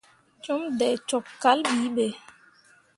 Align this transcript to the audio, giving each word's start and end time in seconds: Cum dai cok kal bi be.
Cum 0.43 0.61
dai 0.79 0.95
cok 1.09 1.25
kal 1.41 1.59
bi 1.69 1.83
be. 1.95 2.07